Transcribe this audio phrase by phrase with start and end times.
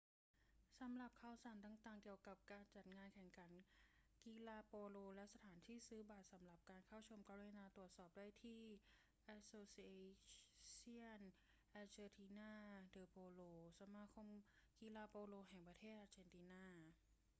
[0.79, 3.51] สำหรับข่าวสารต่าง ๆ เกี่ยวกับการจัดงานแข่งขัน
[4.25, 8.61] กีฬาโปโลและสถานที่ซื้อบัตรสำหรับการเข้าชม กรุณาตรวจสอบได้ที่
[9.35, 11.21] asociacion
[11.81, 12.49] argentina
[12.95, 14.27] de polo สมาคม
[14.79, 16.63] กีฬาโปโลแห่งประเทศอาเจนตินา